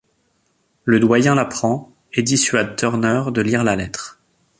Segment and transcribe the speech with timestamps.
[0.83, 4.19] Le doyen l'apprend et dissuade Turner de lire la lettre.